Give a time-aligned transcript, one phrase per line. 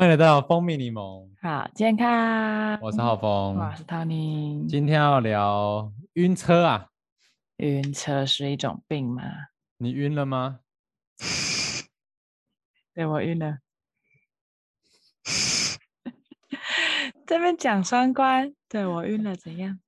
[0.00, 2.78] 欢迎来到蜂蜜柠檬，好健康。
[2.80, 3.54] 我是浩峰。
[3.54, 4.66] 我是 Tony。
[4.66, 6.88] 今天要聊晕车啊，
[7.58, 9.22] 晕车是一种病吗？
[9.76, 10.60] 你晕了吗？
[12.94, 13.58] 对我晕了。
[17.26, 19.78] 这边讲双关，对我晕了怎样？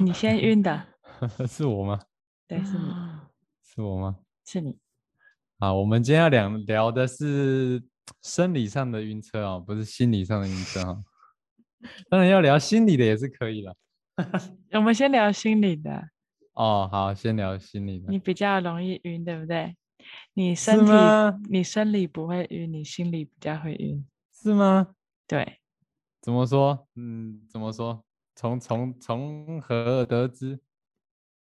[0.00, 0.84] 你先晕的，
[1.46, 2.00] 是我吗？
[2.48, 2.92] 对，是你，
[3.62, 4.16] 是我吗？
[4.44, 4.76] 是你。
[5.60, 7.80] 好，我们今天要聊聊的是
[8.22, 10.98] 生理上的晕车哦，不是心理上的晕车哈。
[12.08, 13.76] 当然要聊心理的也是可以了。
[14.72, 16.08] 我们先聊心理的。
[16.54, 18.10] 哦，好，先聊心理的。
[18.10, 19.76] 你比较容易晕，对不对？
[20.34, 20.92] 你身体
[21.48, 24.94] 你生理不会晕，你心里比较会晕，是吗？
[25.26, 25.60] 对。
[26.20, 26.86] 怎么说？
[26.94, 28.04] 嗯，怎么说？
[28.36, 30.60] 从从从何而得知？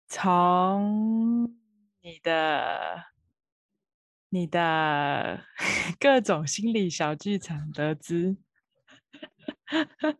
[0.09, 1.45] 从
[2.01, 3.03] 你的
[4.31, 5.43] 你的
[5.99, 8.37] 各种心理小剧场得知。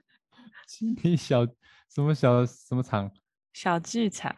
[0.67, 1.47] 心理小
[1.89, 3.11] 什么小什么场？
[3.53, 4.37] 小剧场。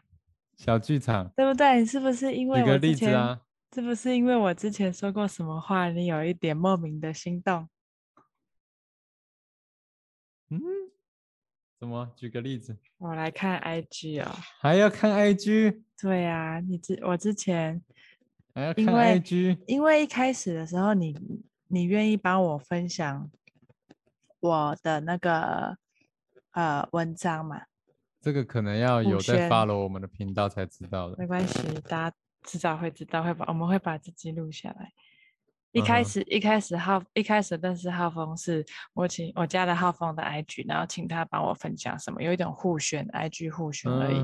[0.57, 1.85] 小剧场，对不对？
[1.87, 3.41] 是不是因为举个例子啊？
[3.75, 7.69] 是不是因为我之前说过什么话，你有一点莫名的心动？
[10.51, 10.61] 嗯，
[11.79, 12.13] 怎么？
[12.17, 12.77] 举个例子。
[12.99, 14.31] 我来看 IG 哦。
[14.61, 15.83] 还要看 IG？
[16.01, 17.83] 对啊，你之我之前
[18.55, 21.17] 还要看 IG，因为一开始的时候，你
[21.69, 23.31] 你愿意帮我分享
[24.41, 25.77] 我的那个
[26.53, 27.63] 呃文章嘛？
[28.21, 31.17] 这个可能要有在 follow 我们的频道才知道的。
[31.17, 34.93] 没关系，大家迟早会知道，会把我们会把这记录下来。
[35.73, 44.21] 一开始一开始浩一开始认识浩峰是我请我加了浩峰的 IG，然后请他帮我分享什么，有一种互选 IG 互选而已。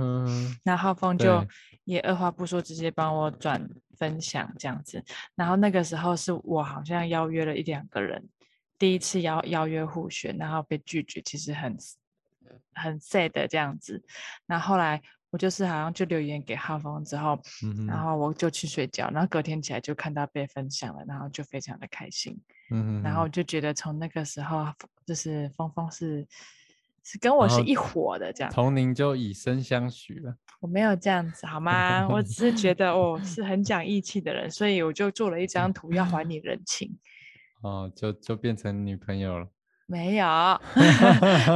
[0.65, 1.47] 那浩峰就
[1.85, 5.03] 也二话不说直接帮我转分享这样子。
[5.35, 8.29] 然后那个时候是我好像邀约了一两个人，
[8.79, 11.77] 第一次邀邀约互选，然后被拒绝，其实很
[12.75, 14.03] 很 sad 这样子。
[14.47, 15.01] 那后来。
[15.37, 17.39] 我就是好像就留言给浩峰之后，
[17.87, 24.65] 然后我就去睡觉，然后隔天起来就看到被分享了，然后就非常的开心，嗯，然后就觉得从那个时候
[25.05, 26.27] 就是峰峰是
[27.05, 30.35] 是跟我是一伙的这样，从您就以身相许了。
[30.59, 32.09] 我没有这样子好吗？
[32.09, 36.97] 我只是觉得哦是很讲义气的人，所以我就做了一张图要还你人情。
[37.61, 39.47] 哦，就就变成女朋友了。
[39.87, 40.27] 没有，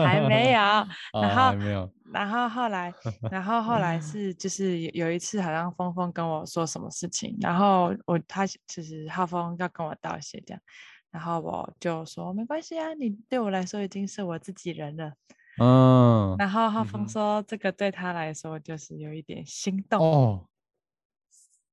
[0.07, 0.61] 还没有，
[1.21, 2.93] 然后没有，然后后来，
[3.31, 10.63] 然后后来是就是有一次，好像峰峰跟我说什么事情，然后我他就是浩峰要跟我道谢这样，
[11.11, 15.13] 然后我就说没关系啊，你对我来说已经是我自己人了，
[15.61, 20.47] 嗯，然后浩峰说这个对他来说就是有一点心动哦，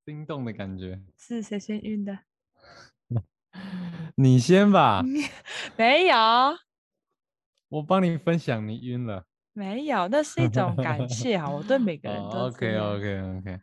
[0.05, 2.17] 心动的感觉，是谁先晕的？
[4.15, 5.03] 你先吧，
[5.77, 6.15] 没有，
[7.69, 13.59] 我帮你分享，你晕了，没有，那是一种感谢啊，我对每个人都 OK OK OK，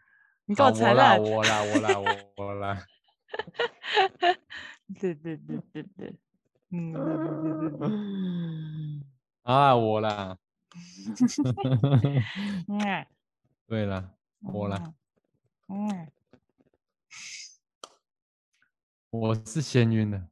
[0.47, 2.87] 你给我承认，我啦我啦我啦我啦，
[5.01, 6.15] 对对对对对，
[6.71, 6.95] 嗯，
[9.43, 10.39] 啊我 啦，
[13.67, 14.95] 对了我啦，
[15.69, 16.07] 嗯。
[19.17, 20.29] 我是先晕的，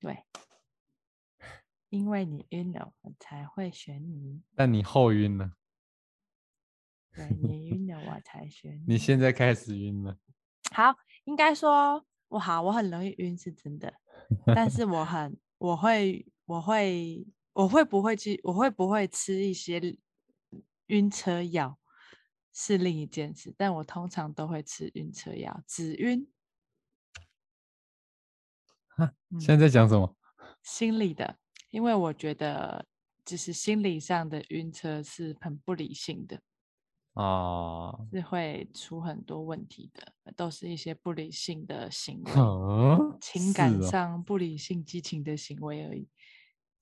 [0.00, 0.24] 对，
[1.88, 4.42] 因为你晕了，我才会选你。
[4.56, 5.52] 但你后晕了，
[7.12, 8.94] 对你晕了，我才选你。
[8.94, 10.18] 你现在开始晕了。
[10.72, 13.94] 好，应该说我好，我很容易晕是真的，
[14.52, 19.80] 但是我很，我会，我会，我会不会去，我会不会吃一些
[20.86, 21.78] 晕车药
[22.52, 26.28] 是另一件事，但我通常都会吃晕车药，止晕。
[29.38, 30.16] 现在在讲什么？
[30.62, 31.36] 心理的，
[31.70, 32.84] 因为我觉得
[33.24, 36.40] 就是心理上的晕车是很不理性的
[37.14, 42.32] 啊，是会出很多问题的，都是一些不理性的行为，
[43.20, 46.08] 情感上不理性、激情的行为而已。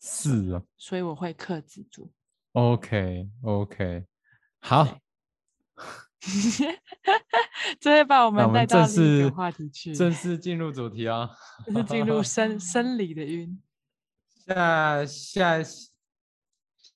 [0.00, 2.10] 是啊，所以我会克制住。
[2.52, 4.04] OK，OK，
[4.60, 4.98] 好。
[7.80, 11.30] 这会把我们带到另一个话题去，正式进入主题啊，
[11.66, 13.60] 是进入生生理的晕。
[14.46, 15.62] 下下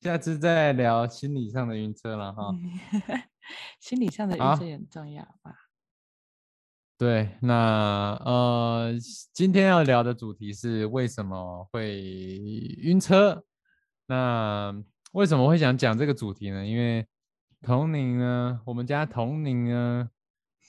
[0.02, 2.54] 下次再聊心理上的晕车了哈。
[3.80, 5.54] 心理上的晕车也很重要吧？
[6.96, 8.92] 对，那呃，
[9.32, 11.98] 今天要聊的主题是为什么会
[12.78, 13.42] 晕车？
[14.06, 14.72] 那
[15.12, 16.64] 为什么会想讲这个主题呢？
[16.64, 17.06] 因为
[17.62, 18.60] 童宁呢？
[18.64, 20.10] 我们家童宁呢？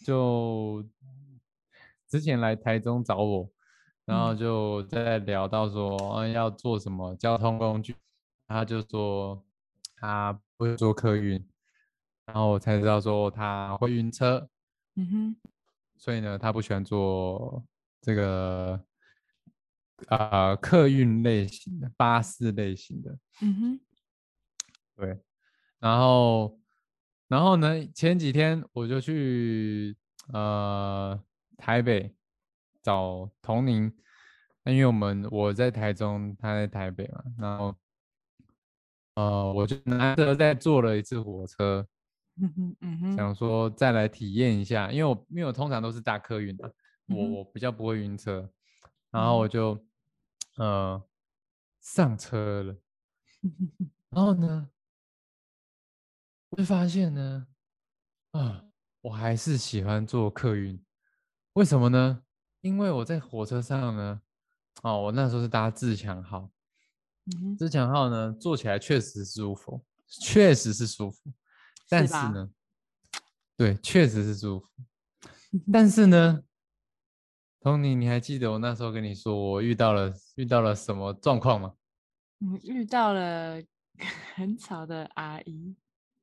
[0.06, 0.84] 就
[2.08, 3.50] 之前来台中找我，
[4.06, 7.96] 然后嗯就在聊到说，嗯，要做什么交通工具，
[8.48, 9.44] 他就说
[9.96, 11.48] 他不会坐客运，
[12.26, 14.50] 然后我才知道说他会晕车，
[14.96, 15.36] 嗯哼，
[15.98, 17.64] 所以呢，他不喜欢坐
[18.02, 18.84] 这个
[20.08, 23.18] 呃客运类型的巴士类型的。
[23.42, 23.80] 嗯哼，
[24.96, 25.20] 对，
[25.80, 26.60] 然后，
[27.32, 27.88] 然后呢？
[27.96, 29.96] 前几天我就去
[30.34, 31.18] 呃
[31.56, 32.14] 台北
[32.84, 33.86] 找童宁，
[34.66, 37.74] 因为我们我在台中，他在台北嘛，然后
[39.16, 41.88] 呃我就难得再坐了一次火车，
[42.42, 46.70] 嗯哼，嗯哼，想说再来体验一下，因为我因为我通常都是搭客运的，
[47.08, 48.42] 我我比较不会晕车，
[49.10, 49.82] 然嗯后我就
[50.58, 51.02] 呃
[51.80, 52.76] 上车了，
[54.12, 54.70] 然后呢，
[56.52, 57.48] 我就发现呢，
[58.32, 58.66] 啊，
[59.00, 60.84] 我还是喜欢坐客运，
[61.54, 62.24] 为什么呢？
[62.60, 64.22] 因为我在火车上呢，
[64.84, 66.52] 哦，我那时候是搭自强号，
[67.38, 71.32] 嗯，自强号呢坐起来确实舒服，确实是舒服，
[71.88, 72.50] 但是吧呢，
[73.56, 74.68] 对，确实是舒服，
[75.72, 76.44] 但是呢
[77.62, 81.76] ，Tony，你还记得我那时候跟你说我遇到了遇到了什么状况吗？
[82.42, 83.64] 嗯，遇到了
[84.36, 85.78] 很吵的阿姨，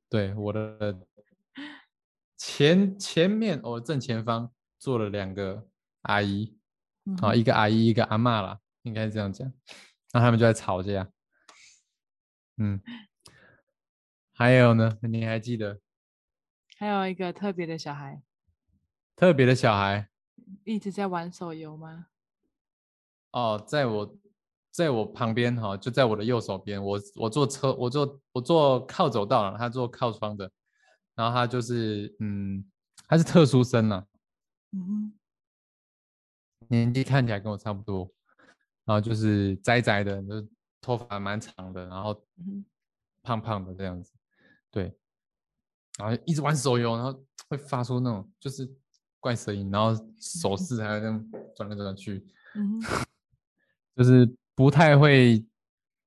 [0.09, 1.07] 对，我的
[2.35, 5.69] 前前面我正前方坐了两个
[6.01, 6.57] 阿姨，
[7.21, 9.53] 啊，嗯一个阿姨，一个阿嬷啦，应该是这样讲。
[10.11, 11.11] 那他们就在吵架。
[12.57, 12.81] 嗯，
[14.33, 15.79] 还有呢，你还记得
[16.77, 18.23] 还有一个特别的小孩，
[19.15, 20.09] 特别的小孩
[20.63, 22.07] 一直在玩手游吗？
[23.31, 24.17] 哦，在我
[24.79, 26.81] 在我旁边哈、就在我的右手边。
[26.81, 30.49] 我我坐车，我坐我坐靠走道了，他坐靠窗的。
[31.15, 32.63] 然后他就是嗯，
[33.05, 34.05] 他是特殊生呐、
[34.71, 35.13] 嗯哼，
[36.69, 38.09] 年纪看起来跟我差不多，
[38.85, 40.47] 然后就是窄窄的，就是
[40.79, 42.25] 头发蛮长的，然后
[43.21, 44.13] 胖胖的这样子，
[44.71, 44.97] 对，
[45.97, 48.71] 然后一直玩手游，然后会发出那种就是
[49.19, 52.79] 怪声音，然后手势还会这样转来转去，嗯，
[53.97, 54.25] 就是
[54.59, 55.41] 不太会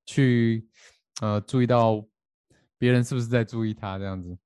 [0.05, 0.69] 去
[1.23, 2.07] 呃注意到
[2.77, 4.37] 别人是不是在注意他这样子，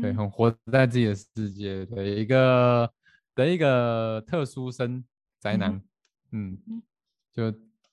[0.00, 1.84] 对，很活在自己的世界。
[1.84, 2.90] 的一个
[3.34, 5.04] 的一个特殊生
[5.38, 5.70] 宅男，
[6.30, 6.82] 嗯嗯，
[7.30, 7.44] 就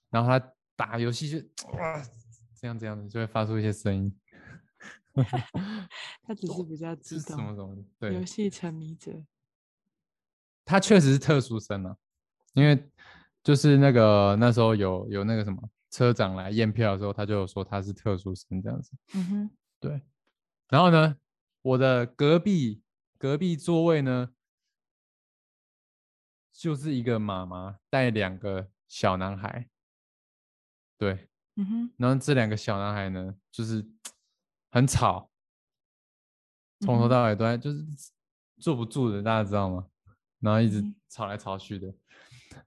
[0.09, 1.39] 然后他打游戏就
[1.73, 2.01] 哇
[2.55, 4.17] 这样这样子就会发出一些声音，
[6.23, 7.83] 他只是比较这是激动，什么什么？
[7.99, 8.13] 对。
[8.13, 9.11] 游，戏沉迷者。
[10.63, 11.97] 他确实是特殊生啊，
[12.53, 12.89] 因为
[13.43, 18.91] 就是那个那时候有有那个什么车长来验票的时候，他就有说他是特殊生这样子。
[19.15, 19.49] 嗯哼，
[19.79, 20.01] 对，
[20.67, 21.17] 然后呢，
[21.61, 22.81] 我的隔壁
[23.17, 24.29] 隔壁座位呢，
[26.51, 29.67] 就是一个妈妈带两个小男孩，
[30.97, 33.85] 对，嗯哼，然后这两个小男孩呢，就是
[34.69, 35.31] 很吵，
[36.81, 37.83] 从头到尾都在就是
[38.59, 39.87] 坐不住的，大家知道吗？
[40.39, 41.93] 然后一直嗯吵来吵去的，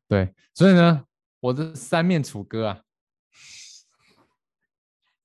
[0.08, 1.06] 对，所以呢，
[1.40, 2.82] 我的三面楚歌啊，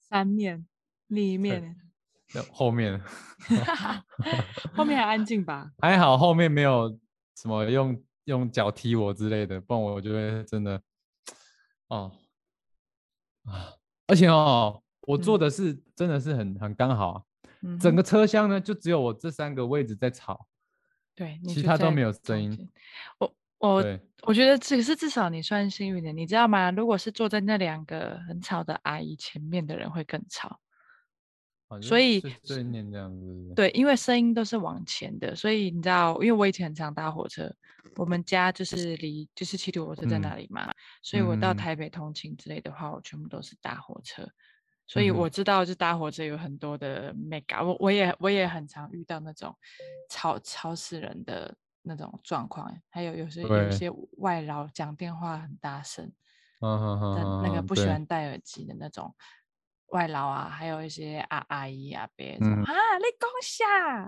[0.01, 0.65] 三面，
[1.07, 1.75] 另一面，
[2.33, 3.01] 那后面
[4.73, 5.71] 后面还安静吧？
[5.79, 6.99] 还好后面没有
[7.35, 10.81] 什么用用脚踢我之类的，不然我就会真的
[11.87, 12.11] 哦
[13.43, 13.73] 啊，
[14.07, 17.23] 而且哦，我坐嗯的是、真的是很很刚好啊，
[17.61, 20.47] 嗯整个车厢呢就只有我这三个位置在吵，
[21.15, 22.69] 对，其他都没有声音。
[23.19, 23.83] 我我，
[24.23, 26.71] 我觉得只是至少你算幸运的，你知道吗？
[26.71, 30.59] 如果是坐在那两个很吵的阿姨前面的人会更吵。
[31.81, 37.53] 所以碎碎念这样子对，因为声音都是往前的，所以你知道，因为我以前很常搭火车，
[37.97, 40.71] 我们家就是离就是七里火车在那嗯里嘛，
[41.01, 44.25] 所以我到台北通勤之类的话，我全部都是搭火车，
[44.87, 49.53] 所以我知道就搭火车有很多的 mega，我我也我也很常遇到那种
[50.09, 51.53] 吵吵死人的
[51.87, 56.11] 那种状况，还有有时有一些外劳讲电话很大声，
[56.61, 59.13] 嗯那个不喜欢戴耳机的那种
[59.87, 64.07] 外劳啊，还有一些阿阿姨阿伯说、嗯啊，你讲下，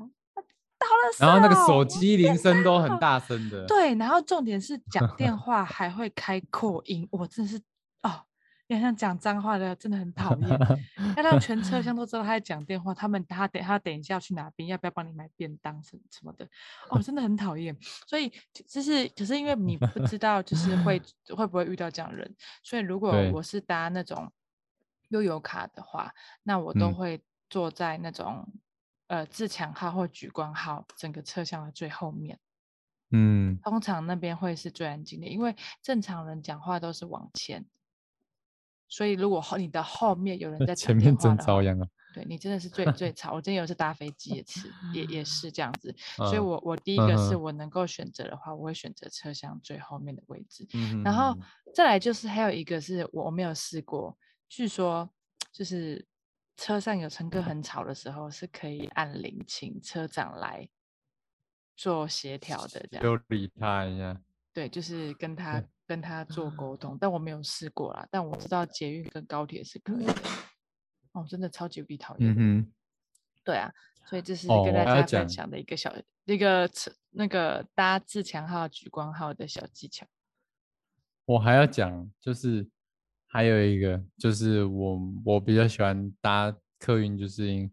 [0.78, 7.62] 到了然后那个手手机铃声都很大声的，对，然后重点是讲电 话还会开扩音，我真的是哦，
[8.70, 10.50] 要像讲脏话的真的很讨厌，
[11.18, 16.48] 要让全车厢都知道他在讲电话，他们他等他等一下要去哪边，要不要帮你买便当什么什么的，
[16.90, 17.76] 哦，真的很讨厌。
[18.08, 18.32] 所以
[18.68, 21.02] 就是可是因为你不知道就是会
[21.36, 24.32] 会不会遇到这样的人，所以如果我是搭那种
[25.10, 26.94] 悠游卡的话，那我都嗯。
[26.94, 28.48] 会坐在那种
[29.08, 32.38] 呃自强号或莒光号整个车厢的最后面。
[33.10, 37.66] 嗯，通常那边会是最安静的，因为正常人讲话都是往前，
[38.90, 41.88] 所以如果后你的后面有人在前面真遭殃啊。
[42.12, 43.34] 对你真的是最最吵。
[43.34, 50.68] 我之前有一次搭飞机也是，也也是这样子， 所以嗯我我第一个是我能够选择的话，我会选择车厢最后面的位置。
[50.74, 51.38] 嗯然后
[51.72, 54.18] 再来就是还有一个是我我没有试过，
[54.50, 55.08] 据说
[55.52, 56.04] 就是
[56.58, 60.68] 车上有乘客很吵的时候是可以按铃请车长来
[61.78, 64.20] 做协调的，这样就理他一下。
[64.52, 70.14] 对，就是跟他对跟他做沟通，但我没有试过啦，但我知道捷运跟高铁是可以的。
[71.14, 72.32] 哦，真的超级无敌讨厌。
[72.32, 72.72] 嗯哼，
[73.44, 73.74] 对啊，
[74.06, 75.92] 所以这是哦跟大家分享的一个小
[76.26, 80.06] 那个车那个搭自强号、莒光号的小技巧。
[81.26, 82.70] 我还要讲，就是
[83.26, 87.72] 还有一个，就是我我比较喜欢搭客运，就是因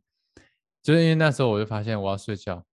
[0.83, 2.65] 就是因为那时候我就发现我要睡觉，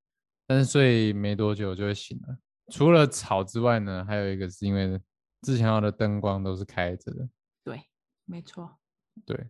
[0.48, 2.38] 但是睡没多久就会醒了。
[2.72, 4.98] 除了吵之外呢，还有一个是因为
[5.44, 7.30] 自强号的灯光都是开着的，
[7.64, 7.84] 对，
[8.26, 8.80] 没错。
[9.26, 9.50] 对，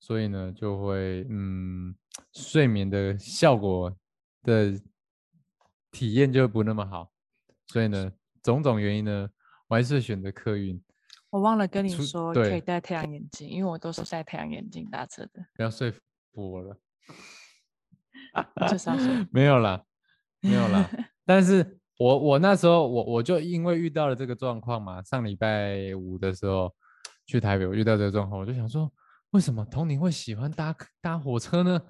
[0.00, 1.94] 所以呢就会嗯，
[2.32, 3.96] 睡眠的效果
[4.42, 4.78] 的
[5.90, 7.12] 体验就不那么好，
[7.68, 9.30] 所以呢，种种原因呢，
[9.68, 10.82] 我还是选择客运。
[11.30, 15.90] 我忘了跟你出说，可以戴太阳眼镜，因为我都是戴太阳眼镜搭车的，不要说
[16.32, 16.78] 服我了，
[18.68, 18.90] 就是
[19.32, 19.84] 没有啦，
[20.40, 20.90] 没有啦。
[21.24, 26.74] 但是我我那时候我我就因为遇到了这个状况嘛，上礼拜五的时候
[27.26, 28.92] 去台北，我遇到这个状况，我就想说，
[29.30, 31.80] 为什么童宁会喜欢搭搭火车呢，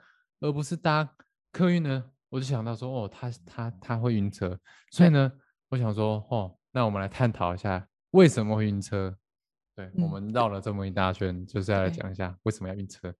[0.40, 1.08] 而不是搭
[1.52, 2.04] 客运呢？
[2.28, 4.58] 我就想到说，哦，他他他会晕车，
[4.90, 5.32] 所以呢，
[5.68, 9.16] 我想说，哦，那我们来探讨一下为什么会晕车。
[9.74, 13.12] 对，我嗯们绕了这么一大圈，就是要来对讲一下为什么要晕车。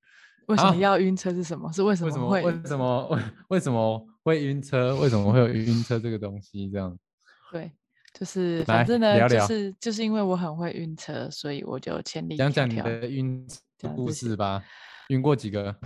[0.49, 1.71] 为什么要晕车是什么？
[1.73, 2.43] 是为什为什么会？
[2.43, 4.97] 为什么为为什么会晕车？
[4.97, 6.68] 为什么会有晕车这个东西？
[6.68, 6.99] 这样
[7.52, 7.71] 对，
[8.12, 12.54] 就是反正呢，聊聊就是就是因为我很会晕车，所以我就千里讲迢迢。
[12.54, 13.47] 讲你的晕
[13.78, 14.64] 车故事吧。
[15.11, 15.76] 晕过几个？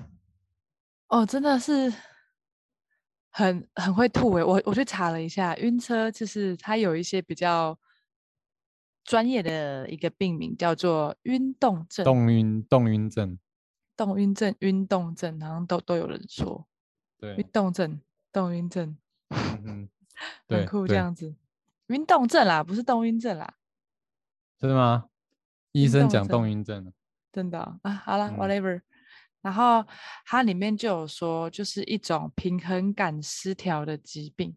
[1.09, 1.93] 哦，真的是
[3.29, 7.79] 很很会吐诶，我我去查了一下，晕车就是它有一些比较
[9.05, 13.39] 专业的一个病名，叫做晕动症、动晕动晕症。
[13.97, 16.67] 动晕症、晕动症，好像都都有人说
[17.19, 18.01] 对晕，动症、
[18.33, 18.97] 动晕症，
[19.29, 19.89] 嗯，
[20.49, 21.35] 很酷这对样子。
[21.89, 23.55] 运动症啦，不是动晕症啦，
[24.59, 25.07] 真的吗？
[25.73, 26.93] 医生讲晕动晕症了。
[27.33, 28.81] 真的哦啊，好了嗯，whatever。
[29.41, 29.85] 然后
[30.25, 34.55] 它里面就有说，就是一种平衡感失调的疾病。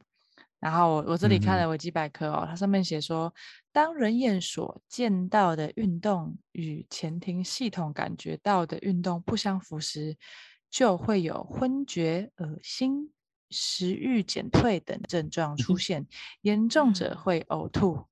[0.60, 3.34] 然后我我这里看了维基百科哦，它上面写说，
[3.72, 10.18] 当人眼所见到的运动与前庭系统感觉到的运动不相符时，
[10.70, 13.12] 就会有昏厥、恶心、
[13.54, 16.06] 食欲减退等症状出现，
[16.42, 18.04] 严重者会呕吐。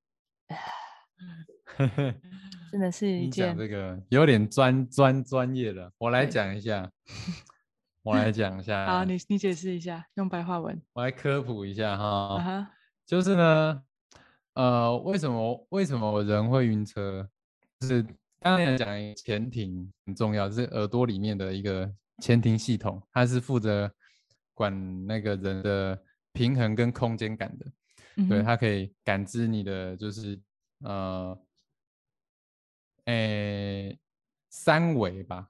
[2.70, 6.90] 真的是一你讲件这个有点专专专业了，我来对讲一下。
[8.02, 8.84] 我来讲一下。
[8.90, 10.80] 好，你你解释一下，用白话文。
[10.92, 12.38] 我来科普一下啊哈。
[12.38, 12.70] 哈，
[13.06, 13.82] 就是呢，
[14.54, 17.28] 呃，为什么为什么人会晕车？
[17.78, 18.02] 就是
[18.40, 21.88] 刚刚也讲前庭很重要，就是耳朵里面的一个
[22.20, 23.92] 前庭系统，它是负责
[24.54, 27.64] 管那个人的平衡跟空间感的。
[27.64, 27.72] 对，
[28.16, 30.38] 嗯对它可以感知你的就是
[30.80, 31.38] 呃，
[33.06, 33.98] 诶
[34.50, 35.48] 三维吧。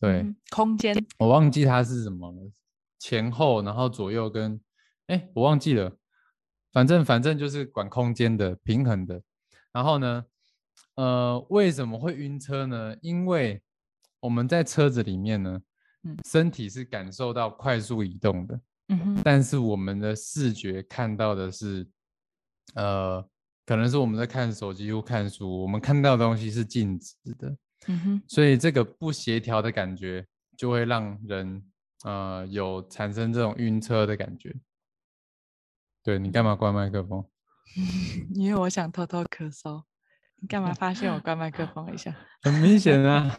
[0.00, 2.50] 对，嗯空间，我忘记它是什么了，
[2.98, 4.60] 前后，然后左右跟，
[5.06, 5.96] 哎，我忘记了，
[6.72, 9.22] 反正反正就是管空间的平衡的。
[9.70, 10.24] 然后呢，
[10.96, 12.96] 呃，为什么会晕车呢？
[13.00, 13.62] 因为
[14.20, 15.62] 我们在车子里面呢，
[16.04, 21.86] 嗯身体是感受到快速移动的，嗯哼，但是我们的视觉看到的是，
[22.74, 23.24] 呃，
[23.64, 27.56] 可能是我们在看手机或看书，我们看到的东西是静止的。
[27.88, 30.24] 嗯哼，所以这个不协调的感觉
[30.56, 31.62] 就会让人
[32.04, 34.54] 呃有产生这种晕车的感觉。
[36.04, 37.24] 对你干嘛关麦克风？
[38.34, 39.82] 因为我想偷偷咳嗽，
[40.40, 42.14] 你干嘛发现我关麦克风一下？
[42.42, 43.38] 很明显啊。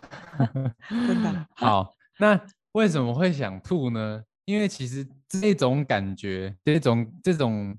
[0.89, 4.23] 真的好，那为什么会想吐呢？
[4.45, 7.77] 因为其实这种感觉，这种这种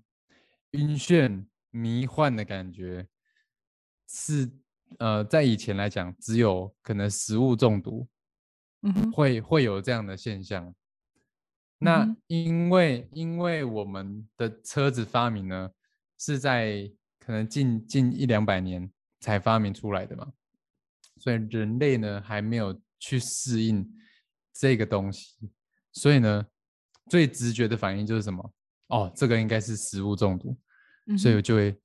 [0.71, 3.07] 晕眩、迷幻的感觉，
[4.09, 4.50] 是
[4.99, 8.09] 呃在以前来讲，只有可能食物中毒
[9.12, 10.75] 会会有这样的现象。
[11.79, 15.71] 那因为因为我们的车子发明呢，
[16.19, 20.33] 是在可能近近一两百年才发明出来的嘛，
[21.19, 23.87] 所以人类呢还没有去适应
[24.55, 25.51] 这个东西，
[25.93, 26.47] 所以呢
[27.11, 28.55] 最直觉的反应就是什么？
[28.87, 30.57] 哦，这个应该是食物中毒。
[31.19, 31.79] 所以我就会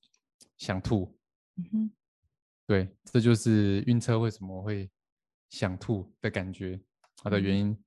[0.58, 1.14] 想吐。
[1.58, 1.92] 嗯哼，
[2.66, 4.90] 对，这就是晕车为什么会
[5.50, 6.80] 想吐的感觉，
[7.18, 7.78] 它的原因。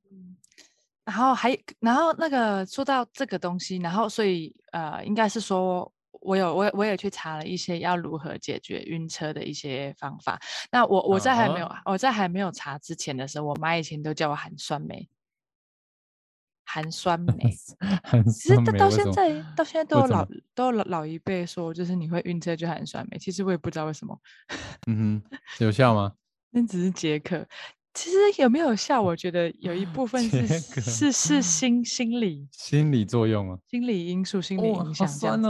[1.07, 5.91] 然后还然后那个说到这个东西，然后所以呃，应该是说
[6.23, 10.41] 我有我也我也去查了一些要如何解决晕车的一些方法。
[10.71, 15.09] 那我我在还没有、啊我在还没有查之前的时候，我妈以前都叫我含酸梅，
[16.65, 17.33] 含酸 梅。
[18.05, 23.19] 很其实到到现在到现在都有老都有老老一辈说，就是你会晕车就含酸梅。
[23.19, 24.19] 其实我也不知道为什么，
[24.87, 26.13] 嗯哼，有效吗？
[26.51, 27.47] 那只是解渴。
[27.95, 29.03] 其实有没有效？
[29.03, 30.47] 我觉得有一部分是
[30.81, 35.49] 是是心心理心理作用啊，心理因素、心理影响这样子。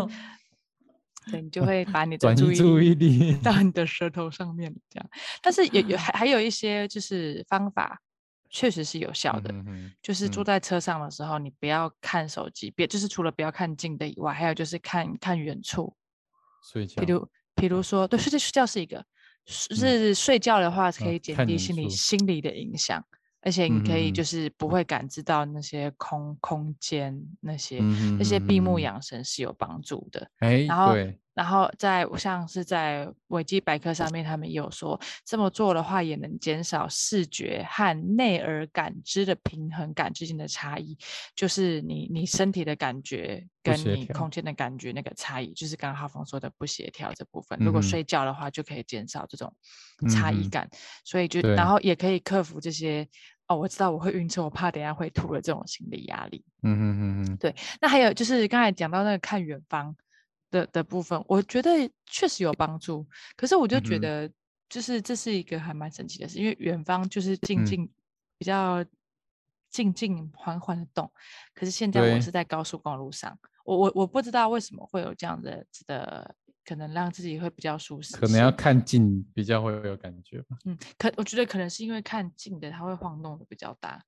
[1.30, 3.34] 对你就会把你的注意力。
[3.42, 5.10] 到你 的舌头上面，这样。
[5.42, 8.00] 但是有有还还有一些就是方法，
[8.50, 9.54] 确实是有效的。
[10.02, 15.94] 就是坐嗯在车上的时候，你不要看手机，别就是除了不要看近的以外，还有就是看看远处。
[16.62, 19.04] 睡觉比，如比如说，对，睡觉睡觉是一个，
[19.46, 23.04] 是是睡觉的话可啊以减低心理处心理的影响，
[23.42, 30.26] 而且你可以就是不会感知到那些空空间那些嗯那些闭目养神是有帮助的。
[30.38, 40.96] 哎，然后对，然后在像是在维基百科上面，他们也有说，这么做的话也能减少视觉和内耳感知的平衡感之间的差异，
[41.34, 47.58] 就是你你身体的感觉跟你空间的感觉那个差异，就是刚刚浩峰说的不协调这部分。
[47.60, 49.52] 如果睡觉的话，就可以减少这种
[50.10, 50.68] 差异感，
[51.04, 53.08] 所以就然后也可以克服这些
[53.46, 56.44] 哦，我知道我会晕车，我怕等下会吐的这种心理压力。
[56.62, 59.96] 嗯嗯嗯嗯，对，那还有就是刚才讲到那个看远方
[60.52, 61.70] 的的部分，我觉得
[62.06, 63.04] 确实有帮助。
[63.34, 64.30] 可是我就觉得，
[64.68, 67.90] 就是这是一个还蛮神奇的事，因为远方就是静嗯静、
[68.38, 68.84] 比较
[69.70, 71.10] 静静缓缓的动。
[71.54, 78.16] 可是现在我是在高速公路上，我我我不知道为什么会有这样的的，可能让自己会比较舒适。
[78.18, 80.58] 可能要看近比较会有感觉吧。
[80.66, 84.00] 嗯，可我觉得可能是因为看近的，它会晃动的比较大，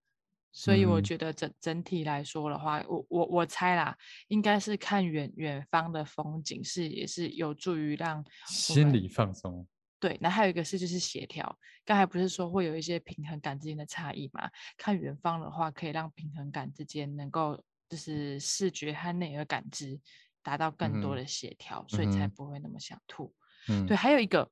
[0.56, 3.94] 所以我嗯觉得整整体来说的话，我我我猜啦，
[4.28, 9.66] 应该是看远远方的风景是也是有助于让心理放松，
[9.98, 10.16] 对。
[10.20, 14.48] 那还有一个是就是协调，刚才不是说会有一些平衡感之间的差异嘛？
[14.76, 20.00] 看远方的话，可以让平衡感之间能够就是视觉和内耳感知
[20.40, 23.34] 达到更多的协调，所以才不会那么想吐。
[23.68, 24.48] 嗯，对，还有一个，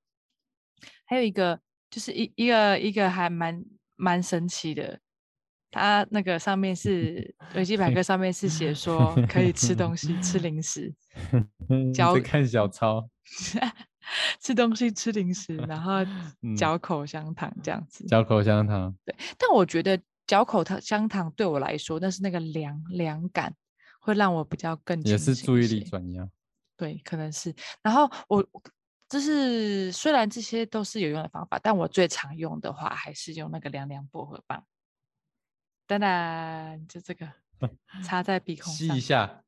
[1.04, 4.98] 还有一个就是一一个一个还蛮蛮神奇的，
[5.72, 10.94] 它那个上面是维基百科上面是写说可以吃东西、吃零食、
[11.68, 13.08] 你嚼看小抄，
[14.38, 16.04] 吃东西、吃零食，然后
[16.42, 18.04] 嗯嚼口香糖这样子。
[18.04, 23.54] 嚼口香糖，对但我觉得嚼口糖香糖对我来说，那是那个凉凉感，
[23.98, 26.28] 会让我比较更也是注意力转移啊。
[26.76, 27.54] 对，可能是。
[27.82, 28.46] 然后我
[29.08, 34.62] 就是虽然这些都是有用的方法，但我最常用的话还是用那个凉凉薄荷棒。
[35.86, 37.30] 当然，就这个
[38.04, 39.42] 插在鼻孔吸一，下，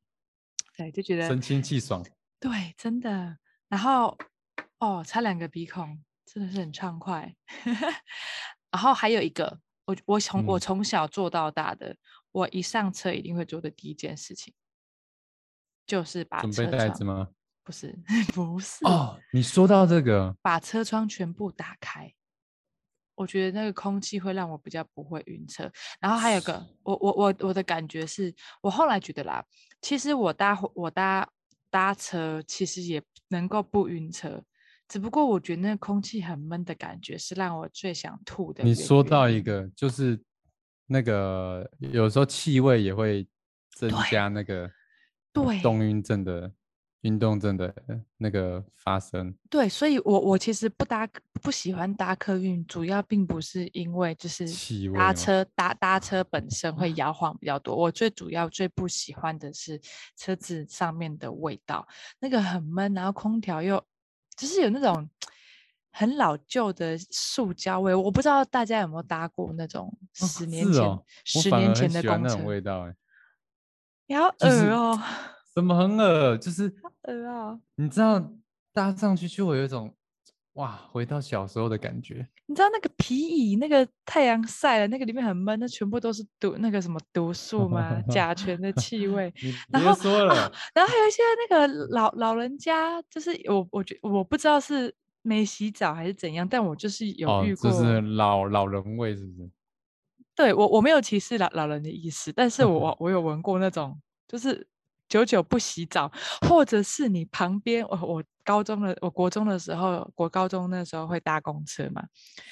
[0.77, 2.03] 对，就觉得神清气爽。
[2.39, 3.37] 对，真的。
[3.67, 4.17] 然后
[4.79, 7.35] 哦，插两个鼻孔真的是很畅快。
[8.71, 11.95] 然后还有一个，我我从我嗯从小做到大的，
[12.31, 14.53] 我一上车一定会做的第一件事情，
[15.87, 17.03] 就是把准备袋子？
[17.03, 17.29] 吗？
[17.63, 17.97] 不是，
[18.35, 22.13] 不是哦，你说到这个，把车窗全部打开，
[23.15, 25.71] 我觉得那个空气会让我比较不会晕车。
[25.99, 29.43] 然后还有个，我我我我的感觉是，我后来觉得啦，
[29.81, 31.27] 其实我搭我搭
[31.69, 34.43] 搭车其实也能够不晕车，
[34.87, 40.19] 只不过我觉得那个空气很闷的感觉是让我最想吐的你原说到，一个，就是
[40.87, 43.27] 那个有时候气味也会
[43.71, 44.69] 增加那个
[45.33, 45.59] 对。
[45.61, 46.51] 动晕症的
[47.05, 47.73] 运动症的
[48.17, 49.33] 那个发生。
[49.49, 51.07] 对，所以我我其实不搭
[51.41, 54.45] 不喜欢搭客运，主要并不是因为就是
[54.93, 55.99] 搭车搭搭？
[55.99, 59.79] 车本身会摇晃比较多，我最主要最不喜欢的是
[60.15, 61.87] 车子上面的味道，
[62.19, 63.83] 那个很闷，然后空调又
[64.35, 65.09] 就是有那种
[65.91, 69.87] 很老旧的塑胶味，我不知道大家有没有搭过那种
[70.21, 72.95] 哦十年前、十年前的公很喜欢那种，味道，哎，
[74.07, 75.01] 你好就是恶哦，
[75.55, 76.37] 怎么很恶？
[76.37, 76.71] 就是
[77.03, 77.57] 恶啊。
[77.75, 78.31] 你知道
[78.73, 79.95] 搭上去就会有一种
[80.53, 82.27] 哇，回到小时候的感觉。
[82.47, 87.99] 你知道那个皮椅，那个太阳晒了，那个里面很闷，那全部都是毒那个什么毒素吗？
[88.09, 89.33] 甲醛的气 味。
[89.69, 97.71] 然后别说啊了， 然后还有一些那个老老人家，就是我我觉我不知道是没洗澡还是怎样，但我就是有哦遇，过。
[97.71, 99.49] 就是老老人味，是不是？
[100.35, 104.67] 对我我没有歧视老老人的意思，但是我我 我有闻过那种，就是
[105.07, 106.11] 久久不洗澡，
[106.47, 112.03] 或者是你旁边，我我高中的我国中的时候，国高中那时候会搭公车嘛，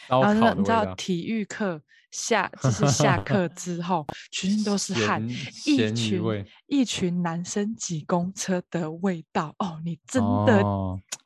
[0.08, 0.94] 然后你知道。
[0.96, 1.82] 体育课
[2.14, 5.22] 下就是下课之后，全身都是汗，
[5.66, 10.64] 一群一群男生挤公车的味道哦，你真的。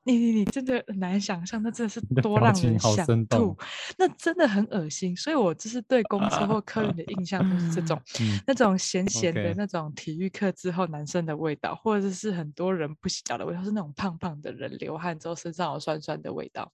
[0.07, 3.53] 你你你真的很难想象，那真的是多让人想吐，
[3.97, 5.13] 那真的很恶心。
[5.13, 8.01] 所以我就是对公车或客运的印象都是这种，
[8.47, 16.71] 那种咸咸的那种体育课之后男生的味道，或者是很多人不洗澡的味道，是那种胖胖的人流汗之后身上有酸酸的味道。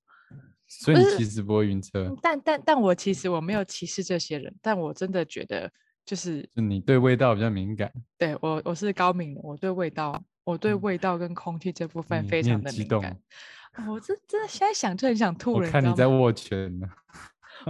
[0.67, 5.71] 所以你其实不会晕车，但但但我其实我没有歧视这些人，但我真的觉得
[6.05, 7.91] 就是就你对味道比较敏感。
[8.17, 10.23] 对我我是高敏，我对味道。
[10.45, 13.17] 我对味道跟空气这部分非常的敏感，
[13.87, 15.65] 我这真的现在想就很想吐了。
[15.65, 16.87] 我看你在握拳呢。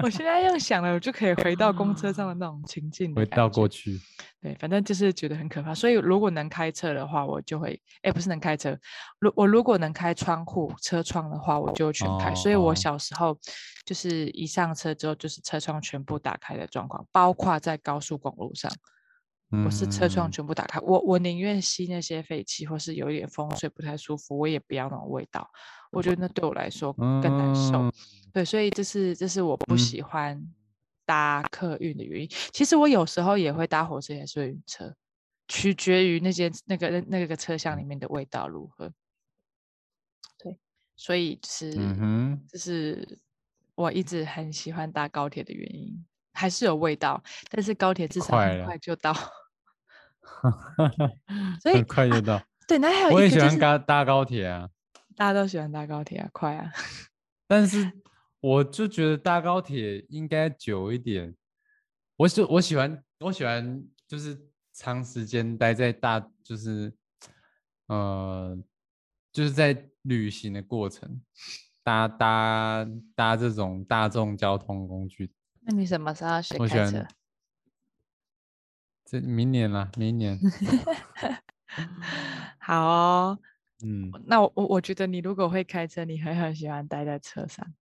[0.02, 4.00] 我现在用想了，我就可以回到公车上的那种情境，回到过去。
[4.42, 5.74] 对，反正就是觉得很可怕。
[5.74, 8.78] 所以如果能开车的话，我就会，哎，不是能开车，
[9.20, 12.34] 如我如果能开窗户车窗的话，我就全开。
[12.36, 13.38] 所以我小时候
[13.86, 18.72] 就是一上车之后，就是车窗全部打开的状况，包括在高速公路上。
[19.66, 25.48] 我是车窗全部打开，我我宁愿吸那些废气，或是有一点风吹不太舒服，我也不要那种味道。
[25.94, 27.90] 我觉得那对我来说更难受。
[28.34, 30.42] 对，所以这是这是我不喜欢
[31.06, 32.28] 搭客运的原因。
[32.52, 34.94] 其实我有时候也会搭火车，也是晕车，
[35.48, 38.92] 取决于那间那个那那个车厢里面的味道如何。
[40.40, 40.58] 对，
[40.96, 43.20] 所以是嗯这是
[43.76, 46.04] 我一直很喜欢搭高铁的原因，
[46.34, 49.14] 还是有味道，但是高铁至少很快就到。
[51.62, 52.42] 所以很快就到。
[52.68, 54.68] 对，那还有我也喜欢搭搭高铁啊。
[55.16, 56.72] 大家都喜欢搭高铁啊，快啊。
[57.48, 57.92] 但是
[58.40, 61.36] 我就觉得搭高铁应该久一点。
[62.16, 64.40] 我喜我喜欢我喜欢就是
[64.74, 66.94] 长时间待在大就是
[67.88, 68.58] 呃
[69.32, 71.22] 就是在旅行的过程
[71.84, 75.32] 搭搭搭这种大众交通工具。
[75.62, 77.08] 那你什么时候学开车？
[79.06, 80.40] 这明年了，明年。
[82.58, 83.40] 好哦，
[83.84, 87.74] 嗯，那我我我觉得你如果会开车，你很很喜欢待在车上，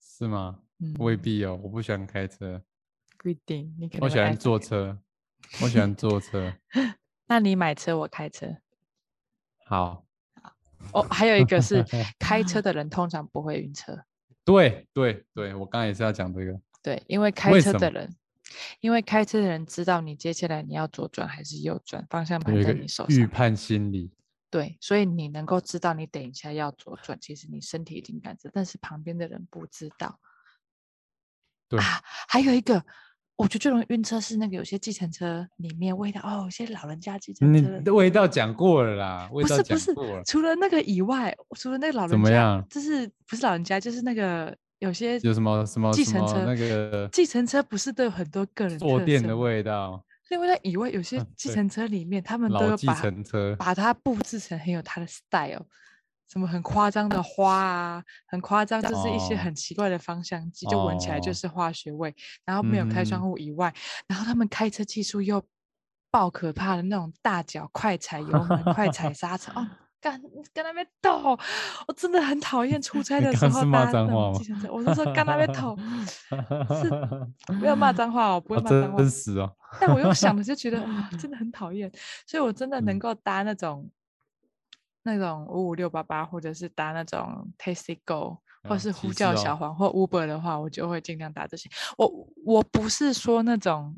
[0.00, 0.60] 是吗？
[0.78, 2.62] 嗯，未必哦，我不喜欢开车。
[3.18, 4.98] 不一定，你可能我喜欢坐车，
[5.62, 6.54] 我喜欢坐车。
[7.26, 8.56] 那你买车，我开车。
[9.66, 10.06] 好。
[10.34, 11.00] 好。
[11.00, 11.84] 哦，还有一个是
[12.18, 14.04] 开车的人通常不会晕车。
[14.44, 16.58] 对对对，我刚刚也是要讲这个。
[16.82, 18.16] 对，因为开车的人。
[18.80, 23.14] 因为开车的人知道你接下来你要左转还是右转，方向盘在你手上。
[23.14, 24.10] 预判心理。
[24.50, 30.18] 对，所以你能够知道你等一下要左转，其实你身体已经感知，但是旁边的人不知道。
[31.68, 31.84] 对啊，
[32.28, 32.82] 还有一个，
[33.36, 42.66] 我觉得最容易晕车是那个有些计程车里面味道哦，有些老人家计程车的味道讲过了啦，不是不是，除了那个以外，除了那个老人家，怎么样？
[42.70, 44.56] 就是不是老人家，就是那个。
[44.80, 50.00] 有些有什么什么计程车那个计程车不是都有很多个人坐垫的味道？
[50.28, 55.66] 另外以外，有些计程车里面他们都计程车把它布置成很有它的 style，
[56.30, 62.14] 什么很夸张的花啊，很夸张，就是一些很奇怪的方向机，就闻起来就是化学味。
[62.44, 63.72] 然后没有开窗户以外，
[64.06, 65.42] 然后他们开车技术又
[66.10, 69.66] 爆可怕的那种大脚快踩油门、快 踩刹车哦。
[70.00, 70.20] 干
[70.54, 71.38] 跟那边斗，
[71.86, 74.72] 我真的很讨厌出差的时候搭那种计程车。
[74.72, 75.76] 我是说干那边 抖，
[76.80, 78.98] 是不要骂脏话哦，不会骂脏话。
[78.98, 79.52] 真实哦。
[79.80, 80.80] 但我又想着 就觉得
[81.18, 81.90] 真的很讨厌，
[82.26, 83.90] 所以我真的能够搭那种
[85.02, 91.68] 那种五五六八八，或者是搭那种 Tasty Go，或是呼叫小黄或 Uber 的话，我就会尽量搭这些。
[91.96, 93.96] 我我不是说那种。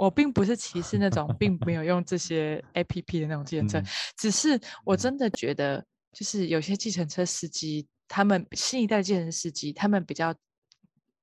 [0.00, 3.82] 我并不是歧视那种 并没有用这些 A P P 的那种计程车，
[4.16, 10.34] 只是我真的觉得，就是有些计程车司机，他们新一代计程车司机，他们比较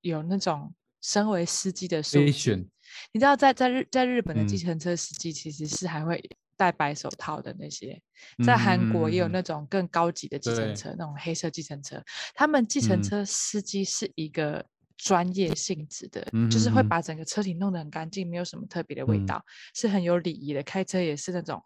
[0.01, 2.55] 有那种身为司机的素质。
[3.11, 6.21] 你知道，在在日在日本的计程车司机其实是还会
[6.55, 7.99] 戴白手套的那些，
[8.45, 9.41] 在韩国也有那。
[9.41, 11.99] 种更高级的计程车，那种黑色计程车，
[12.35, 14.63] 他们计程车司机是一个。
[14.97, 20.61] 专业性质的，就是会把整个车体弄得很干净，没有什么特别的味道，是很有礼仪的。
[20.63, 21.63] 开车也是那种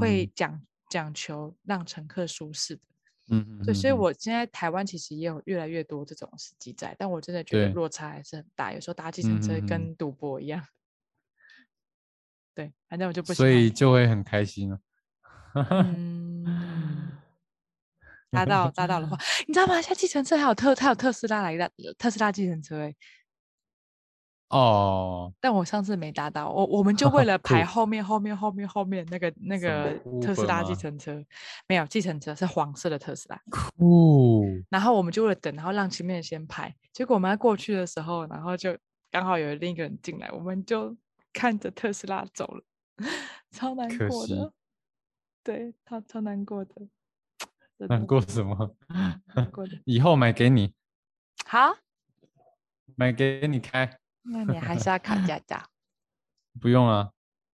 [0.00, 2.82] 会讲讲求让乘客舒适的。
[3.32, 8.72] 嗯，对，所以我现在台湾其实也有越来越多这种司机在，但我真的觉得落差还是很大。
[8.72, 10.66] 有时候搭计程车跟赌博一样。
[12.54, 13.32] 对，反正我就不。
[13.32, 14.80] 所以就会很开心了。
[18.30, 19.16] 搭到搭到的话，
[19.46, 19.80] 你知道吗？
[19.80, 22.94] 现在计程车还有特，还有特斯拉来的特斯拉计程车，哎，
[24.48, 31.24] 哦， 但我上次没搭到，我我们就为了排后面后面后面后面那个那个特斯拉计程车，
[31.66, 38.76] 没有计程车是黄色的特斯拉，酷，然后我们就为了等，然后让前面的先排，结果我们要过去的时候，然后就
[39.10, 40.96] 刚好有另一个人进来，我们就
[41.32, 42.62] 看着特斯拉走了，
[43.50, 44.52] 超难过的，
[45.42, 46.88] 对，超超难过的，真
[47.88, 48.76] 难过什么？
[49.34, 49.80] 难过的。
[49.86, 50.74] 以后买给你，
[51.46, 51.76] 好，
[52.96, 55.62] 买给你开，那你还是要考驾照。
[56.60, 57.10] 不用啊，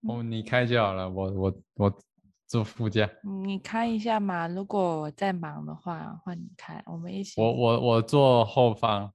[0.02, 1.98] 嗯哦，你开就好了，我我我
[2.46, 3.08] 坐副驾。
[3.44, 7.40] 你开一下嘛，如果我在忙的话，换你开，我们一起。
[7.40, 9.12] 我我我坐后方，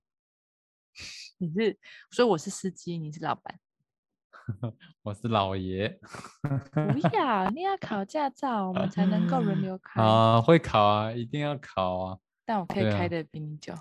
[1.38, 1.78] 你是，
[2.12, 3.60] 所以我是司机，你是老板。
[5.04, 6.00] 我是老爷
[6.72, 10.02] 不要，你要考驾照，我们才能够轮流 开。
[10.02, 12.18] 啊，会考啊，一定要考啊！
[12.46, 13.74] 但我可以开的比你久。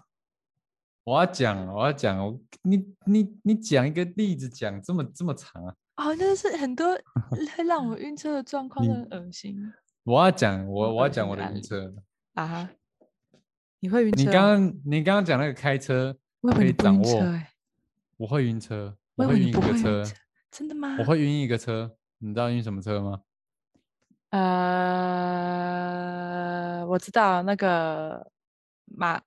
[1.04, 5.74] 我要讲，我要讲，我你你你讲一个例子，讲这么这么长啊！
[5.96, 6.94] 哦，那是很多
[7.56, 9.72] 会让我晕车的状况，很恶心
[10.04, 11.94] 我要讲，我我要恶讲我的晕车。
[12.34, 12.68] 啊！
[13.80, 14.24] 你会晕车哦？
[14.24, 16.16] 你刚刚你刚刚讲那个开车
[16.54, 17.52] 可以掌握，哎，
[18.16, 20.02] 我会晕车，我会晕车，
[20.56, 20.96] 真的吗？
[20.98, 23.20] 我会晕一个车，你知道晕什么车吗？
[24.30, 24.40] 呃，
[26.86, 28.32] 我知道那个
[28.86, 29.20] 马，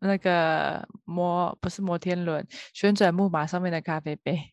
[0.00, 4.52] 那个摩不是摩天轮，旋转木马上面的咖啡杯，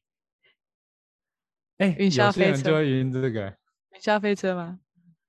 [1.80, 3.58] 哎，云霄飞车人就会晕这个，
[3.96, 4.80] 云霄飞车吗？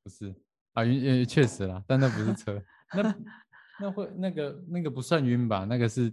[0.04, 0.34] 不是
[0.74, 3.16] 啊，晕呃确实啦，但那不是车，那
[3.80, 5.64] 那会那个那个不算晕吧？
[5.64, 6.12] 那个是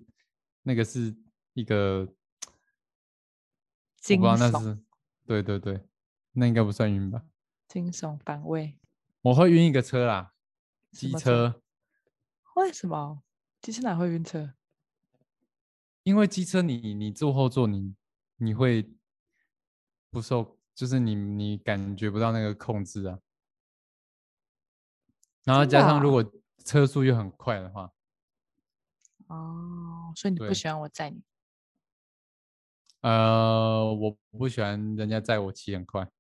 [0.64, 1.14] 那个是
[1.56, 2.08] 一个，
[4.16, 4.80] 不知道那悚，是，
[5.26, 5.86] 对对对，
[6.34, 7.26] 那应该不算晕吧？
[7.68, 8.80] 惊悚反胃。
[9.24, 10.34] 我会晕一个车啦，
[10.92, 11.62] 机么车车，
[12.56, 13.24] 为什么？
[13.62, 14.54] 机车哪会晕车？
[16.04, 17.96] 因为机车你你坐后座你
[18.38, 18.90] 你会
[20.10, 23.20] 不受，就是你你感觉不到那个控制啊。
[25.44, 26.24] 然后真的啊加上如果
[26.64, 27.92] 车速又很快的话，
[29.28, 31.22] 哦，所以你不对喜欢我载你？
[33.08, 36.12] 呃，我不喜欢人家载我骑很快，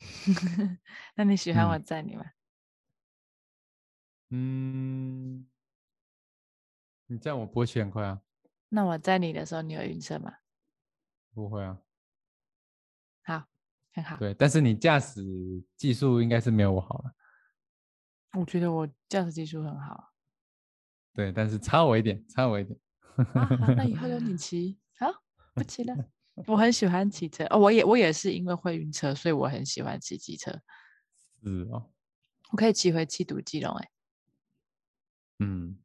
[1.14, 2.24] 那你喜欢我嗯载你吗？
[4.30, 5.46] 嗯，
[7.06, 8.20] 你载我不会骑很快啊？
[8.70, 10.32] 那我载你的时候，你有晕车吗？
[11.32, 11.78] 不会啊，
[13.22, 13.46] 好，
[13.92, 14.16] 很好。
[14.16, 15.22] 对，但是你驾驶
[15.76, 17.14] 技术应该是没有我好了，
[18.32, 20.12] 我觉得我驾驶技术很好。
[21.14, 22.76] 对，但是差我一点，差我一点。
[23.32, 24.76] 啊，那以后 有你骑。
[24.98, 25.22] 好，
[25.54, 25.94] 不骑了。
[26.46, 30.50] 我很喜欢骑车，哦，我也我也是因为会晕车，所以我很喜欢骑机车。
[31.42, 31.90] 是哦，
[32.50, 33.90] 我可以骑回七堵基隆，哎，
[35.38, 35.78] 嗯，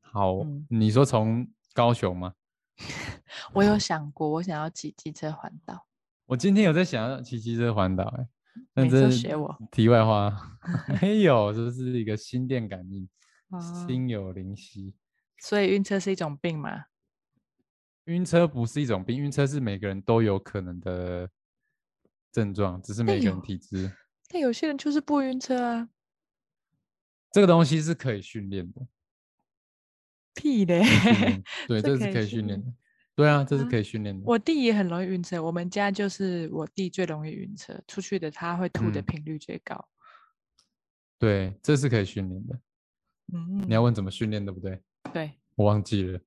[0.00, 2.34] 好，嗯你说从高雄吗？
[3.54, 5.86] 我有 想过，我想要骑机车环岛。
[6.26, 8.28] 我今天有在想要骑机车环岛，哎，
[8.74, 10.58] 但每次都这学我题外话，
[11.00, 13.08] 没有，这是一个心电感应，
[13.48, 14.94] 哦心有灵犀。
[15.38, 16.86] 所以晕车是一种病吗？
[18.06, 21.28] 晕车不是一种病，晕车是每个人都有可能的
[22.32, 23.92] 症状，只是每个人有体质。
[24.28, 25.88] 但有些人就是不晕车啊，
[27.30, 28.86] 这个东西是可以训练的，
[30.34, 30.82] 屁嘞！
[31.68, 32.72] 对，这是可以以训练的。
[33.14, 34.22] 对啊，这是啊可以训练的。
[34.26, 39.88] 我弟也很容易晕车，我们家就是我弟最容易晕车，出去的他会吐的嗯频率最高。
[41.18, 42.60] 对，这是可以训练的。
[43.32, 44.82] 嗯，你要问怎么训练，对不对？
[45.12, 46.20] 对，我忘记了，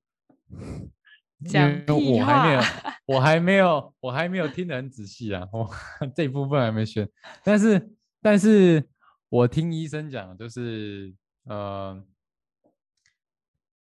[0.48, 0.99] 因
[1.48, 2.60] 讲为屁我还没有，
[3.06, 5.68] 我还没有，我还没有听得很仔细啊，我
[6.14, 7.08] 这一部分还没选。
[7.42, 8.86] 但是，但是
[9.28, 12.04] 我听医生讲，就是呃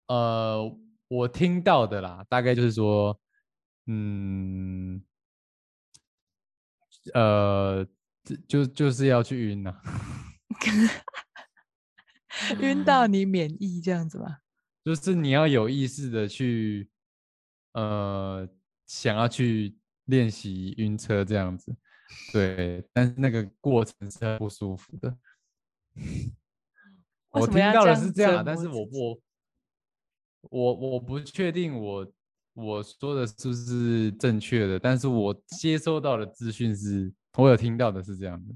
[0.08, 0.76] 呃，
[1.08, 3.18] 我听到的啦，大概就是说，
[3.86, 5.02] 嗯，
[7.14, 7.86] 呃，
[8.24, 9.80] 这就就是要去晕呐、
[12.60, 14.40] 晕到你免疫这样子吧？
[14.84, 16.88] 就是你要有意识的去，
[17.74, 18.48] 呃，
[18.86, 21.76] 想要去练习晕车这样子，
[22.32, 25.16] 对，但是那个过程是很不舒服的。
[27.30, 29.20] 我听到的是这样啊，但是我不
[30.50, 32.12] 我我不确定我
[32.52, 38.54] 我说的是不是正确的，但是我接收到的资讯是，我有听到的是这样的。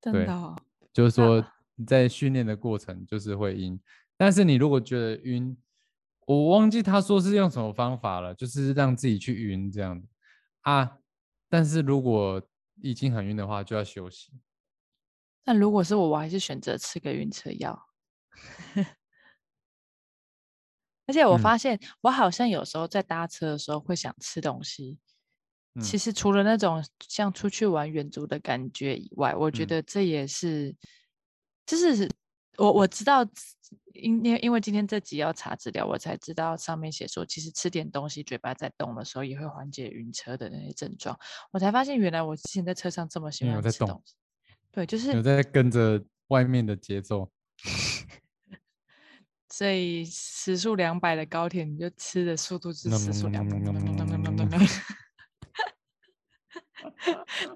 [0.00, 0.56] 对真的哦，
[0.92, 1.42] 就是说
[1.76, 3.80] 你在训练的过程就是会晕，
[4.16, 5.56] 但是你如果觉得晕，
[6.28, 10.06] 我忘记他说是用什么方法了，就是让自己去晕这样子
[10.60, 10.98] 啊。
[11.48, 12.42] 但是如果
[12.82, 14.30] 已经很晕的话，就要休息。
[15.42, 17.88] 但如果是我，我还是选择吃个晕车药。
[21.06, 24.98] 而且我嗯发现，我好像有时候在搭车的时候会想吃东西，
[25.80, 30.76] 其嗯实除了那种像出去玩远足的感觉以外，我觉嗯得这也是，
[31.64, 32.06] 就是
[32.58, 33.24] 我我知道，
[33.94, 41.18] 因因为因为今天这集要查资料，我才知道上面写说，其实吃点东西，嘴巴在动的时候也会缓解晕车的那些症状。
[41.50, 44.14] 我才发现，原来我之前在车上这么喜欢吃东西。
[44.70, 47.30] 对，就是有在跟着外面的节奏。
[49.50, 53.44] 所以时速两百的高铁，你就吃的速度是嗯时速两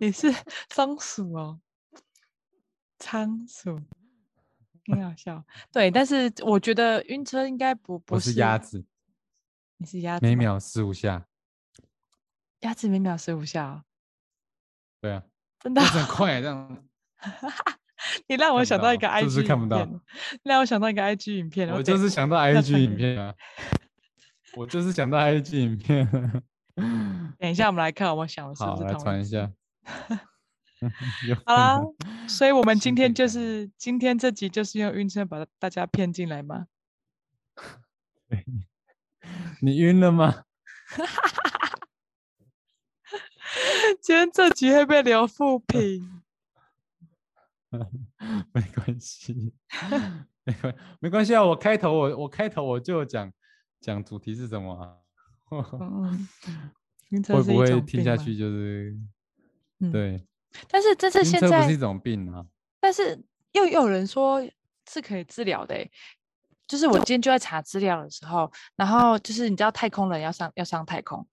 [0.01, 0.35] 你是
[0.71, 1.61] 松鼠哦，
[2.99, 3.79] 仓鼠，
[4.93, 5.45] 很好笑。
[5.73, 8.85] 对，但是我觉得晕车应该不不我是鸭，子，
[9.79, 11.27] 你是鸭子，每秒十五下。
[12.61, 13.83] 鸭子每秒十五下、哦，
[15.01, 15.23] 对啊，
[15.59, 16.85] 真的很快这样。
[18.29, 19.79] 你让我想到一个 IG 是看不到，
[20.43, 23.35] 让我想到一个 IG 影片，我就是想到 IG 影片啊，
[24.57, 26.09] 我就是想到 IG 影片。
[27.39, 29.51] 等一下我们来看，我想的是不好，来传一下。
[31.29, 31.81] 有好啦，
[32.29, 36.67] 所以我们今天就是今天这集就是用晕车把大家骗进来吗？
[39.61, 40.45] 你晕了吗？
[44.01, 46.23] 今天这集会被留负评。
[48.53, 49.55] 没关系，
[50.45, 51.43] 没关没关系啊。
[51.45, 53.33] 我开头我我开头我就讲
[53.81, 54.97] 讲主题是什么啊？
[55.51, 56.29] 嗯，
[57.29, 58.99] 会不会听下去就是
[59.81, 60.27] 嗯对？
[60.69, 62.45] 但是这是晕现在车不是一，种病啊。
[62.81, 63.21] 但是
[63.53, 64.43] 又又有人说
[64.91, 65.91] 是可以治疗的欸、
[66.67, 71.27] 就是我今天就在查资料的时候，然后就是你知道太空人要上要上太空，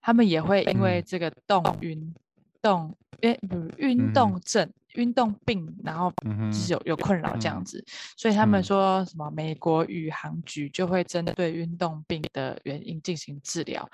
[0.00, 1.04] 他们也会因为嗯。
[1.06, 2.14] 这个动晕
[2.60, 4.12] 动诶不是运嗯。
[4.12, 6.12] 动症、运动病，然后
[6.50, 7.64] 就是有有困扰这样嗯。
[7.64, 7.84] 子，
[8.16, 8.64] 所以他们嗯。
[8.64, 13.88] 说什么美国宇航局就会针对运动病的原因进行治疗，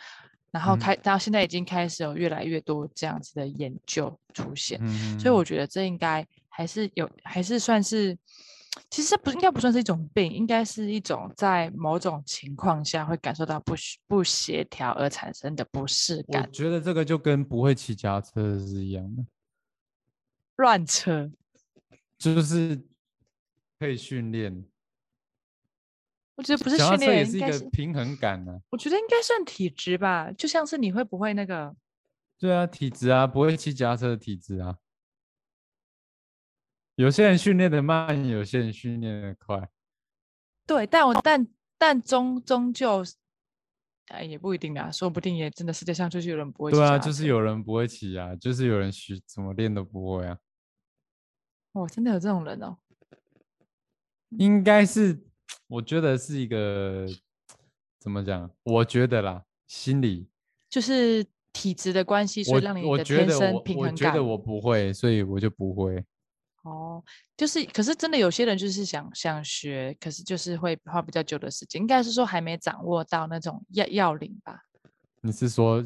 [0.57, 8.17] 然后嗯开到现在已经开始有越来越多这样子的研究出现，嗯所以我觉得这应该还是有，还是算是，
[8.89, 13.75] 其实这不应该不算是一种病，应该是一种在某种情况下会感受到不
[14.07, 19.23] 不协调而产生的不适感我感，觉得这个就跟不会骑脚踏车是一样的，
[20.57, 21.31] 乱车。
[22.19, 22.81] 就是
[23.79, 24.65] 可以训练。
[26.37, 31.75] 我觉得不是训练，也是一个平衡感呢、我觉得应该算体质吧，就像是你会不会那个。
[32.39, 34.77] 对啊，体质啊，不会骑脚踏车的体质啊。
[36.97, 39.71] 有些人训练的慢，有些人训练的快。
[40.67, 41.47] 对，但我但
[41.79, 43.03] 但终终究，
[44.09, 50.39] 哎，也不一定啊，说不定也真的世界上就是有人不会骑对啊，就是有人不会骑啊，就是有人学怎么练都不会啊。
[51.73, 52.77] 哦，真的有这种人哦。
[54.31, 55.26] 应该是，
[55.69, 57.07] 我觉得是一个
[57.99, 58.51] 怎么讲？
[58.63, 60.29] 我觉得啦，心理，
[60.69, 63.93] 就是体质的关系，所以让你天生得我平衡感。
[63.93, 66.05] 我觉得我不会，所以我就不会。
[66.63, 67.03] 哦，
[67.37, 74.61] 就是，可是真的有些人就是想想学，可是就是会花比较久的时间，应该是说还没掌握到那种要要领吧。
[75.21, 75.81] 你是说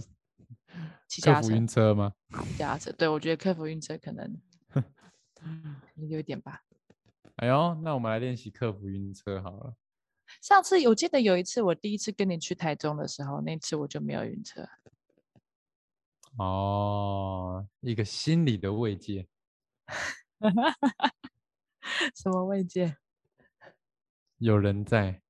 [1.23, 2.13] 克服晕，车吗？
[2.31, 4.41] 骑脚踏车，对我觉得克服晕车可能
[4.73, 4.83] 可
[5.97, 6.63] 能有一点吧。
[7.41, 9.75] 哎呦，那我们来练习克服晕车好了。
[10.43, 14.69] 上次我记得有一次，我第一次跟你去台中的时候，那次我就没有晕车。
[16.37, 19.27] 哦，一个心理的慰藉。
[22.15, 22.99] 什么慰藉？
[24.37, 25.23] 有人在，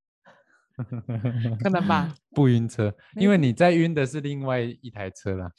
[1.62, 2.12] 可能吧。
[2.34, 5.52] 不晕车，因为你在晕的是另外一台车啦。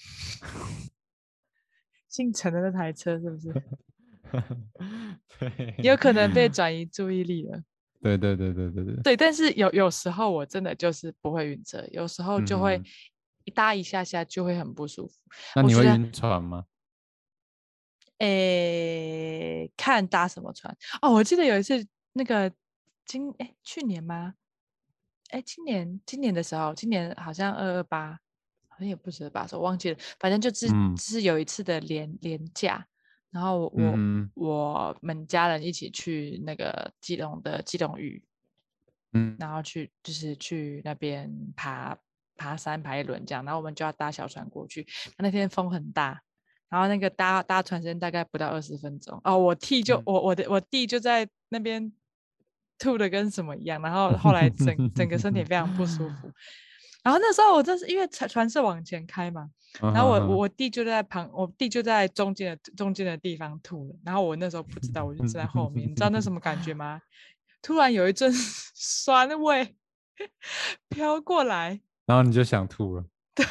[2.10, 3.54] 姓陈的那台车是不是？
[5.39, 7.62] 对，有可能被 转移注意力了。
[8.02, 12.86] 对对对对对对，对，但是有有时候我真的就是不会晕车，有时候就会嗯
[13.46, 15.13] 一搭一下下就会很不舒服。
[15.56, 16.65] 那你会晕船吗？
[18.20, 21.12] 诶，看搭什么船哦。
[21.12, 22.52] 我记得有一次，那个
[23.06, 24.36] 今诶去年吗？
[25.32, 28.12] 诶，今年今年的时候，今年好像二二八，
[28.67, 29.98] 好像也不是二八，我忘记了。
[30.19, 32.88] 反正就只嗯只是有一次的连连假，
[33.32, 38.21] 然后我我、嗯我们家人一起去那个基隆的基隆屿，
[39.13, 41.98] 嗯然后去就是去那边爬
[42.36, 44.86] 爬山爬一轮这样，然后我们就要搭小船过去。
[45.17, 46.21] 那天风很大，
[46.69, 51.92] 然后那个搭搭船时间大概不到二十分钟哦，我弟就、嗯我我的我弟就在那边
[52.77, 56.32] 吐的跟什么一样，然后 后来整整个身体非常不舒服。
[57.04, 59.49] 然后那时候我真是因为船船是往前开嘛，
[59.81, 67.02] 嗯然后我我我弟就在旁，我弟就在中间的中间的地方吐了，然后我那时候不知道，我就站在后面，你知道那什么感觉吗？
[67.62, 68.31] 突然有一阵
[68.73, 69.75] 酸味
[70.89, 73.06] 飘过来，然后你就想吐了。
[73.35, 73.45] 对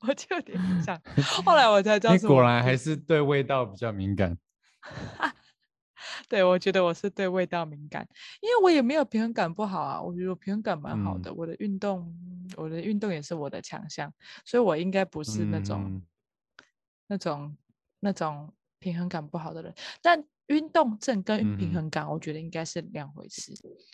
[0.00, 1.00] 我就有点想。
[1.44, 4.36] 后来我才知道你果然还是对味道比较敏感。
[6.28, 8.06] 对，我觉得我是对味道敏感，
[8.42, 11.32] 因为我也没有平衡感不好啊，我觉得我平衡感蛮好嗯的。
[11.32, 12.14] 我的运动，
[12.56, 14.12] 我的运动也是我的强项，
[14.44, 16.02] 所以我应该不是那种、嗯
[17.10, 17.56] 那种
[18.00, 19.74] 那种平衡感不好的人。
[20.02, 23.50] 但运动症跟平衡感，我觉得应该是两回事，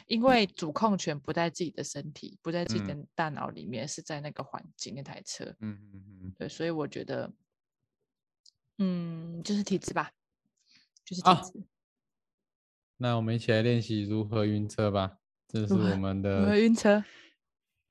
[0.09, 5.45] 因为主控权不在自己的身体，不在自己的大脑里面，是在那个环境那台车。
[5.61, 7.33] 嗯嗯嗯对，所以我觉得，
[8.79, 10.11] 嗯，就是体质吧，
[11.05, 11.53] 就是体啊质。
[12.97, 15.13] 那我们一起来练习如何晕车吧。
[15.49, 17.05] 这是我们的如何的，晕车？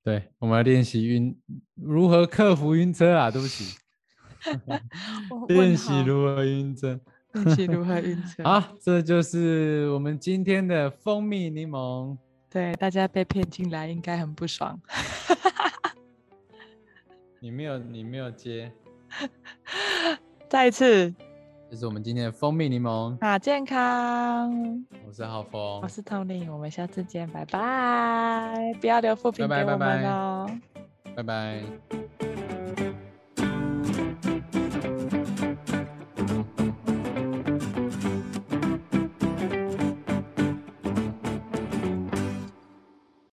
[0.04, 1.38] 对，我们来练习晕，
[1.76, 3.32] 如何克服晕车啊？
[3.32, 3.78] 对不起，
[5.30, 7.00] 我练习如何晕车。
[7.34, 8.44] 练习如何晕 车？
[8.44, 12.18] 好，这就是我们今天的蜂蜜柠檬。
[12.50, 14.80] 对，大家被骗进来应该很不爽。
[17.40, 18.72] 你没有，你没有接，
[20.50, 21.14] 再一次，
[21.74, 23.18] 这是我们今天的蜂蜜柠檬。
[23.20, 24.54] 好健康，
[25.08, 28.76] 我是浩峰我，是 Tony，我们下次见，拜拜！
[28.80, 30.52] 不要留负评拜给我们拜拜拜哦。
[31.16, 31.64] 拜拜。